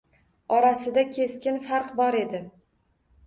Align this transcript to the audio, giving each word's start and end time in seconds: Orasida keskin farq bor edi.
Orasida 0.59 1.03
keskin 1.17 1.61
farq 1.67 1.91
bor 1.99 2.17
edi. 2.23 2.39